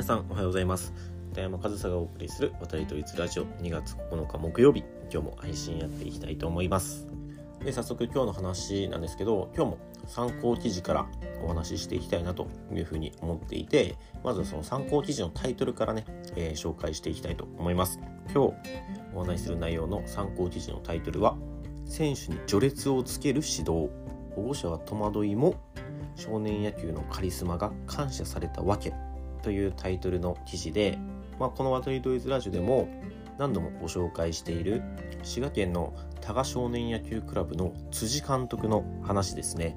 [0.00, 0.94] 皆さんおはようございます。
[1.28, 3.44] 片山和沙がお送りする渡りと立ラジオ。
[3.44, 4.82] 2月9日木曜日。
[5.12, 7.06] 今日も配信やっていきたいと思います。
[7.62, 11.06] で早速今日の話なんですけど今日も参考記事から
[11.44, 13.94] お話ししていきたいなというふうに思っていて
[14.24, 18.00] まずその参考記事のタイトルからね、えー、紹介していきたいと思います。
[18.32, 18.54] 今日
[19.14, 21.36] お話しする内容の参考記事のタイトルは
[21.84, 23.90] 選手に序列をつける指導。
[24.34, 25.56] 保護者は戸惑いも
[26.16, 28.94] 少年野球のカリスマが感謝されたわけ。
[29.40, 30.98] というタイトルの記事で、
[31.38, 32.88] まあ、この「ワトリドイズラジオ」でも
[33.38, 34.82] 何度もご紹介している
[35.22, 39.76] 滋賀県の多賀少年野球クラブの辻監督の話ですね。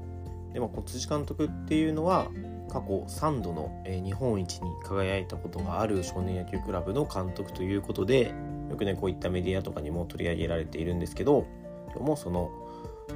[0.53, 2.27] でもこの辻監督っていうのは
[2.69, 8.33] 過去3度の日本一に輝いたことがある少年野球クラブの監督ということで
[8.69, 11.45] よくねこういったメディアとかにも取り上げられているんですけど
[11.93, 12.51] 今日もその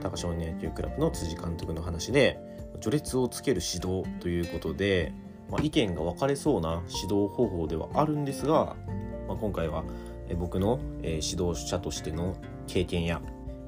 [0.01, 2.39] 高少年野球クラブの辻監督の話で
[2.81, 5.13] 序列をつける指導ということで、
[5.49, 8.75] まあ、意見が分かれそうな指導方法ではあるんですが、
[9.27, 9.83] まあ、今回は
[10.37, 12.35] 僕の指導者としての
[12.67, 13.21] 経験や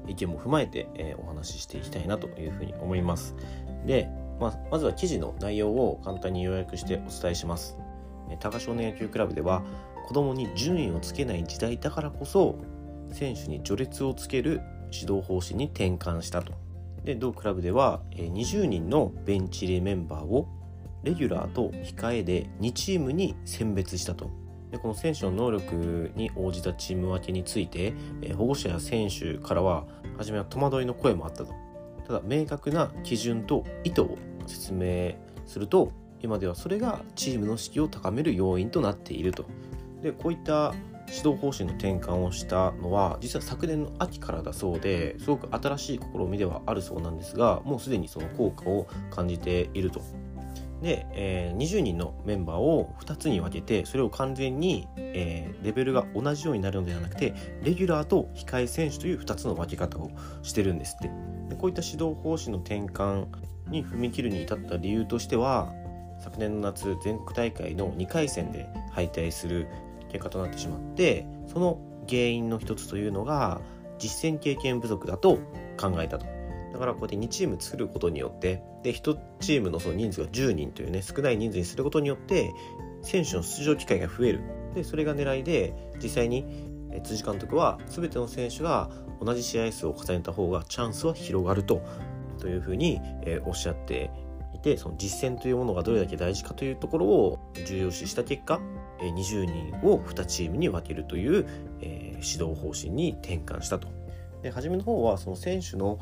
[0.06, 3.34] 意見も踏まえてお話ししていきたいなというふうに思います。
[3.86, 7.78] で、まあ、まずは記事の内容を簡単に要約してお伝えします。
[8.40, 9.62] 高少年野球クラブでは
[10.06, 12.58] 子供に順位をつけない時代だからこそ
[13.12, 14.60] 選手に序列をつける
[14.92, 16.52] 指導方針に転換したと。
[17.04, 20.46] で同クラブでは20人のベンチ入りメンバーを
[21.02, 24.30] レギュラーと控えで2チームに選別したと。
[24.70, 29.84] でこの選手の能力に応じたチーム分けについてえ保護者や選手からは
[30.16, 31.52] 初めは戸惑いの声もあったと。
[32.06, 35.14] ただ明確な基準と意図を説明
[35.46, 39.46] すると今ではそれがチームの士気を高める要因となっていると。
[40.02, 40.74] でこういった
[41.08, 50.00] 指導方針の転換をしたのは実は昨年の秋からだそうですごく新しい試みではあるそうなんですがもうすでにその効果を感じていると。
[50.82, 60.10] で、えー、20人のメンバーを2つに分けてそれを完全に、えー、レベルが同じようになるのではなくてレギュラーと控え選手という2つの分け方を
[60.42, 61.10] してるんですって
[61.48, 63.26] でこういった指導方針の転換
[63.68, 65.72] に踏み切るに至った理由としては
[66.20, 69.68] 昨年の夏全国大会の2回戦で敗退する
[70.10, 73.60] 結果となってしまってその原因の一つというのが
[73.98, 75.38] 実践経験不足だと
[75.78, 76.39] 考えたと。
[76.72, 82.52] だからこうやって2チーム作ることによってで1チームのその人数が10人というね少ない人数にすることによって
[83.02, 84.40] 選手の出場機会が増える
[84.74, 86.68] でそれが狙いで実際に
[87.04, 91.82] 辻監督は全ての選手が同じ試合数を重ねた方がチャンスは広がると
[92.38, 94.10] というふうに、えおっしゃって
[94.54, 98.60] いてその実践というものがどれだけ大事かというところを重要視した結果
[98.98, 101.46] 20人を2チームに分けるという、
[101.82, 103.88] え、指導方針に転換したと。
[104.42, 105.98] で初めの方はその選手の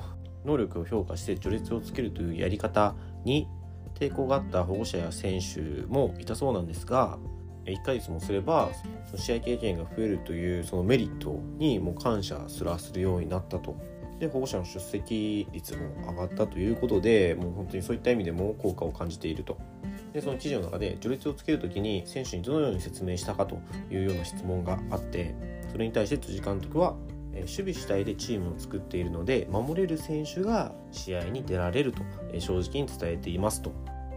[0.49, 2.95] 能力を評価して序列をつけるというやり方
[3.25, 3.47] に
[3.95, 7.19] 抵抗があった保護者や選手もいたそうなんですが
[7.67, 8.71] 1ヶ月もすれば
[9.15, 13.77] 試合経験が増えるというそのメリットにも感謝すらするようになったと。
[14.19, 19.57] で保護者の出席率も上がったということでもう本当にそういった意味でも効果を感じていると
[20.13, 23.61] でその記事の中で序列をつける時に選手にどのように説明したかと
[23.93, 25.37] いうような質問があって
[25.71, 26.97] それに対して辻監督は
[27.35, 32.03] 守備主体でチームを作っているので守れる選手が試合に出られると
[32.39, 33.73] 正直に伝えていますと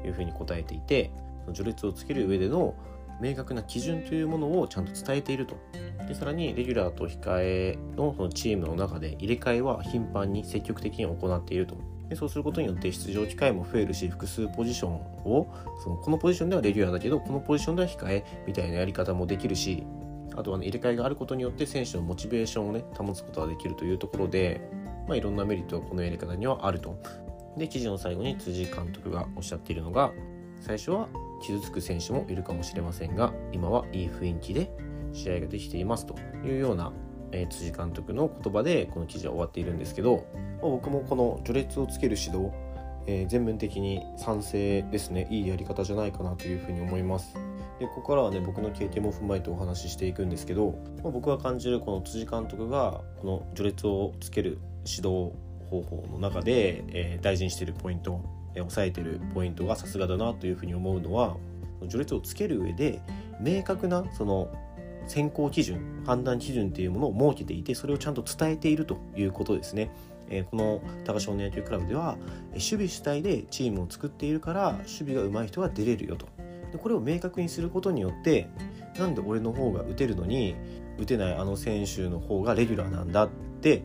[0.05, 1.11] いうふうに答えていて
[1.53, 2.75] 序列をつける上での
[3.21, 5.55] 明確な基準というものをちゃんと伝えていると。
[6.07, 11.75] でさらにレギュラーと控えのそのチームの中で入れ替えは頻繁に積極的に行っていると。
[12.09, 15.47] でそうすることによって出場機会も増えるし複数ポジションを
[15.81, 19.85] そのこのポジションではレギュラーだけどこのポジションでは控えみたいなやり方もできるし
[20.35, 24.61] あとは、ね、入れ替えがあることによって選手のモチベーションをね保つことができるというところで、
[25.07, 26.97] まあ、いろんなメリットがこのやり方にはあると。
[27.57, 30.13] で記事の最後に辻監督がおっしゃっているのが
[30.61, 31.09] 最初は
[31.41, 34.71] 傷つく選手もいるかもしれませんが今はいい雰囲気で
[35.11, 36.15] 試合ができていますと
[36.45, 36.93] いうような
[37.31, 40.25] えー、辻監督の言葉でこの記事は終わっているんですけど、
[40.61, 42.51] まあ、僕もこの序列をつける指導、
[43.07, 47.35] えー、全面的に賛成ですねいいやり方じゃないかなというふうに思います
[47.79, 55.31] でここからはね僕の経験も踏まえてお話ししていくんですけど、まあ、僕が感じるこの辻監督がこの序列をつける指導
[55.69, 58.23] 方法の中で、えー、大事にしているポイント、
[58.55, 61.37] えー、押さえているポイントがさすがだなというふうに思うのは
[61.81, 63.01] 序列をつける上で
[63.39, 64.53] 明確なその
[65.07, 69.91] 選考基準判断基準っていうものを設けていてそれをちゃんと伝えているということですね。
[70.31, 72.17] えこの高少年野球クラブでは
[72.51, 76.27] 守備主体でチームを作っているから守備が上手い人が出れるよと。
[76.71, 78.49] でこれを明確にすることによって
[78.97, 80.55] なんで俺の方が打てるのに
[80.97, 83.29] 打てないあの選手の方がレギュラーなんだっ
[83.61, 83.83] て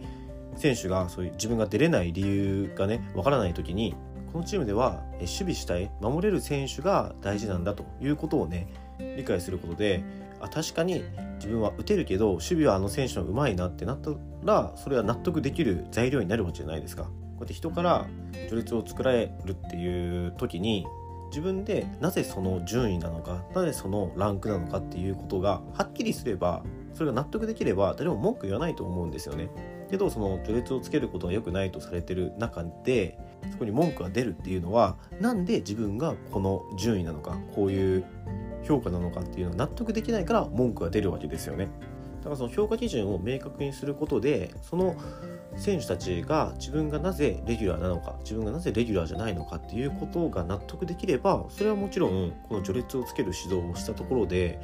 [0.57, 3.95] 選手がそういう自分が出れない理由がねわからない時に
[4.33, 8.69] このチームでは守備主体守れる選手が大事なんだということをね
[9.17, 10.05] 理解することで
[10.47, 11.05] あ確かに
[11.37, 14.11] 自分は打てるけど守備はあの選手の上手いなってなった
[14.45, 17.05] らそれは納得できる材料になるわけじゃないですか。
[17.05, 18.07] こうやって人から
[18.49, 20.87] 序列を作られるっていう時に
[21.29, 26.63] 自分でなぜその順位なのかなぜそのランクなのかっていうことがはっきりすれば
[26.95, 29.51] それが納得できれば誰も文句言わないと思うんですよね。
[29.91, 33.19] けどその序列をつけることが良くないとされてる中で
[33.53, 38.05] そこに文句が出るっていうのはなんで自分がこの順位なのかこういう
[38.67, 41.69] 評価なのかっていうのを納得できないから文句が出るわけですよね。
[42.19, 44.97] だからその評価基準を明確にすることでその
[45.57, 54.59] 選手たちが自分がなぜレギュラーなのか自分がなぜレギュラーじゃないのかっていうことが納得できればそれはもちろんこの序列をつける指導をしたところで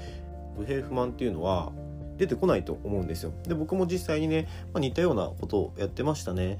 [0.56, 1.72] 不平不満っていうのは
[2.16, 3.32] 出てこないと思うんですよ。
[3.44, 6.58] で僕も実際にね、まあ、似たようなことをやってましたね。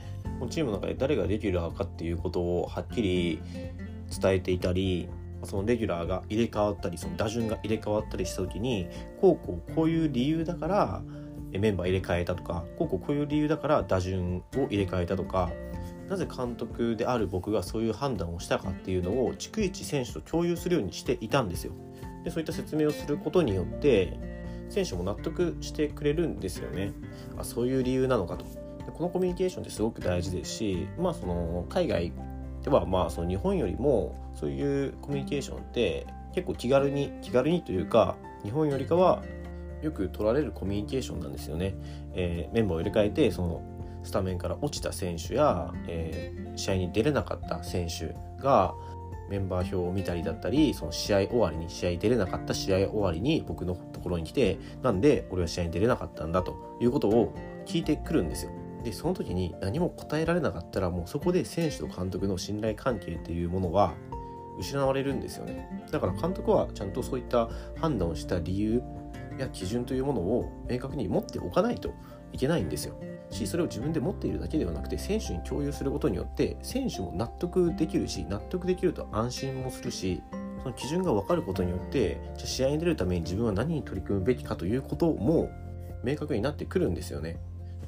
[0.51, 3.41] チームの中で誰がレギュラーかっていうことをはっきり
[4.21, 5.09] 伝えていたり
[5.45, 8.89] そのレギュラーが入れ替わったりその打順が入れ替わったりした時に
[9.21, 11.03] こうこうこういう理由だから
[11.51, 15.51] メンバー入れ替えたとかこうこうこういう理由だから打順を入れ替えたとか
[16.09, 21.73] なぜ監督である僕がそういう判断をしたかっていうのを逐一選手と共有するようにしていたんですよ。
[22.25, 24.19] でそういった説明をすることによって
[24.69, 26.93] 選手も納得してくれるんですよね。
[27.39, 28.45] あそういう理由なのかと。
[28.85, 32.13] でこのコミュニケーションってすごく大事ですし、まあ、その海外
[32.63, 39.23] ではまあその日本よりもそういうコミュニケーションって結構気軽に気軽にというか日本よりかは
[39.83, 41.75] よく取られるコミュニケーションなんですよね。
[42.15, 43.63] えー、メンバーを入れ替えてその
[44.05, 48.75] スタメンから落ちた選手や、えー、試合に出れなかった選手が
[49.29, 58.53] メンバー表を見たりだったりその試合終わりに試合出れなかった試合終わりに僕のところに来てなんで俺は試合に出れなかったんだということを聞いてくるんですよ。
[58.83, 63.95] でその時に何も答えられなかったらもうそこで選手と監督の信頼関係っていうものは
[64.59, 65.87] 失われるんですよね。
[65.91, 67.49] だから監督はちゃんとそういった
[67.81, 68.83] 判断をした理由
[69.39, 71.95] や基準というものを明確に持っておかないと
[72.33, 72.95] いけないんですよ。
[73.31, 80.23] しそれを自分で持っているだけではなくて選手に共有することによって選手も納得できるし納得できると安心もするし
[80.63, 85.51] その基準が分かることによってじゃ試合に出るために自分は何に取り組むべきかということも
[86.05, 87.39] 明確になってくるんですよね。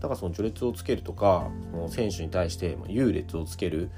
[0.04, 3.90] だからその序列をつけるとかその選手に対して優劣をつける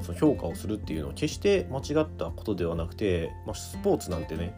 [0.00, 4.54] その評価をするっていうのは決して間違ったことではなくて、まあ、スポーツなんてね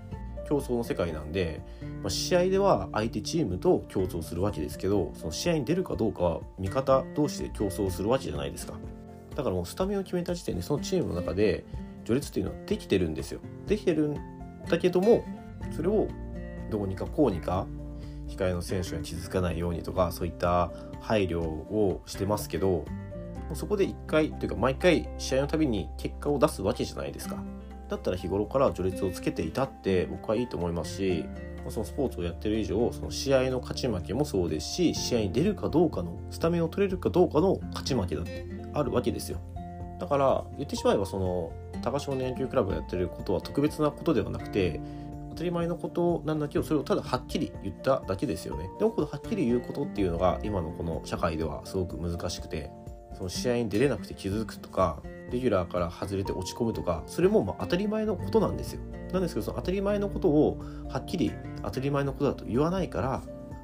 [0.48, 1.60] 競争の世界なんで、
[2.02, 8.74] まあ、試合では相手チームと競争するわけですけどその試合に出るかどうかは味方同士で競争するわけじゃないですか。
[9.34, 11.64] だからもうスタメンを決めた時点でそのチームの中で
[12.04, 13.40] 序列っていうのはできてるんですよ。
[13.66, 14.16] できてるん
[14.68, 15.24] だけども
[15.74, 16.06] それを
[16.70, 17.66] どうにかこうにか
[18.28, 20.70] 控えの選手が傷つかないようにとかそういった
[21.00, 22.84] 配慮をしてますけど
[23.54, 27.36] そこで1回というか毎回試合のたびに結果を出すわけじゃないですか。
[27.88, 31.26] だったら日頃から序列をつけていたって僕はいいと思いますし
[31.68, 39.38] そのスポーツをやってる以上その試合の勝ち負けもそうですし試合に出るかどうかのスタメンを取れるかどうかの勝ち負けだってあるわけですよ。
[40.00, 41.52] だから言ってしまえばその
[41.82, 44.80] 高少年野球クラブがやってることは特別なことではなくて
[45.32, 48.70] 当たり前のことなんだけどそれをただはっきり言っただけですよね。
[48.78, 52.70] でもこのはっきり言うことっていうのが今のこの社会ではすごく難しくて
[53.14, 58.80] その試合に出れなくて気づくとかレギュラーから外れて落ち込むとかそれもま当たり前のことなんですよ。
[59.12, 60.58] なんですけどその当たり前のことを
[60.88, 63.22] はっきり当たり前のことだと言わないから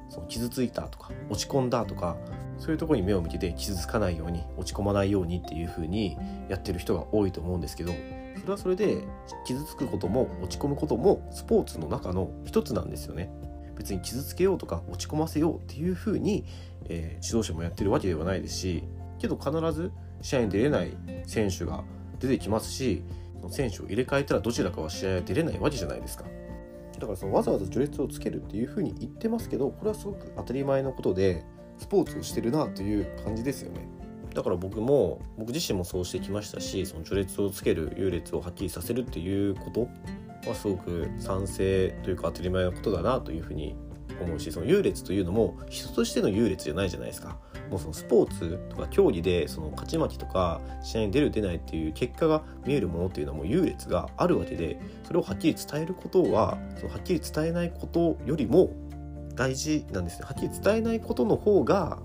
[0.09, 2.17] その傷ついたとか落ち込んだとか
[2.57, 6.17] そういうとこに目を向けて傷つかないように落ち込まないようにっていう風に
[6.49, 7.93] やってる人が多いと思うんですけど
[8.39, 9.03] それはそれで
[9.45, 13.29] 傷つくことも落ち込むこともスポーツの中の一つなんですよね。
[13.75, 16.45] 別に傷つけようとか落ち込ませようっていう風に、
[16.89, 18.83] えー、指導者もやってるわけではないですし
[19.19, 21.85] けど必ず試合に出れない選手が
[22.19, 23.03] 出てきますし
[23.49, 26.25] 選手を入れ替えたらどちらかは試合は出れないわけじゃないですか。
[26.99, 31.43] だからそのわざわざ序列をつけるっていう風に言ってますけどこれはすごく当たり前のことで
[31.77, 33.87] スポーツをしてるなという感じですよね。
[34.33, 39.87] だから僕も僕自身もそうしてきましたしその序列をつける優劣をはっきりさせるっていうこと
[40.47, 43.75] はすごく賛成というか当たり前のことだなというふうに
[44.21, 47.39] 思うしその優劣というのも人としての優劣じゃないじゃないですか。
[47.69, 58.71] もうそのスポーツとか競技でその勝ち負けとか試合に出る出ないっていう結果が見えるものっていうのはもう優劣があるわけでそれをはっきり伝えることはそのはっきり伝えないことよりも
[59.35, 60.25] 大事なんですね。
[60.25, 61.99] はっきり伝えないことの方が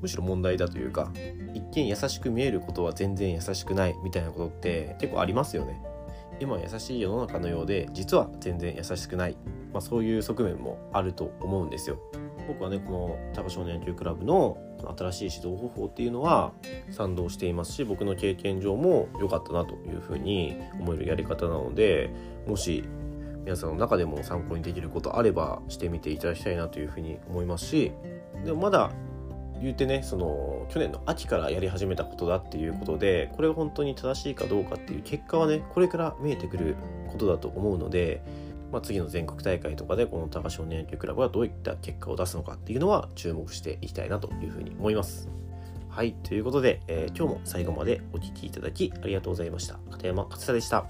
[0.00, 1.10] むしろ問題だというか
[1.54, 5.82] 一見優しく見えることは全然優しくないみたいなことって結構ありますよね。
[6.40, 9.36] 今は優しい世の中のようで実は全然優しくない、
[9.72, 11.98] まあ、そういう側面もあると思うんですよ。
[12.48, 14.58] 僕はねこの高少年野球クラブの
[14.96, 16.52] 新しい指導方法っていうのは
[16.90, 22.10] 賛同していますし僕の経験上も良かったなというふうに思えるやり方なので
[22.46, 22.84] もし
[23.44, 27.92] 皆さんの中でも参考にできることあればしてみていただきたいなというふうに思いますし
[28.44, 28.90] でもまだ
[29.60, 36.76] 言うてねその去年の秋からやり始めたことだっていうことでこれが本当に正しいかどうかっていう結果はねこれから見えてくる
[37.10, 38.22] ことだと思うので、
[38.70, 45.28] まあ、次の全国大会とかでこの高少年野球クラブがどういった結果を出すのかっていうのは注目していきたいなというふうに思います。
[45.88, 49.78] はい、ということで、えー、今日も最後までお聴きいただきありがとうございました。
[49.90, 50.86] 片山勝田でした。